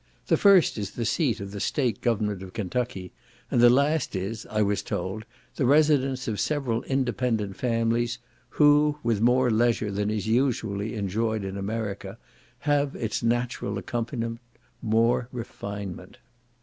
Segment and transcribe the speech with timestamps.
[0.25, 3.11] The first is the seat of the state government of Kentucky,
[3.51, 5.25] and the last is, I was told,
[5.57, 8.17] the residence of several independent families,
[8.57, 12.17] who, with more leisure than is usually enjoyed in America,
[12.61, 14.39] have its natural accompaniment,
[14.81, 16.17] more refinement.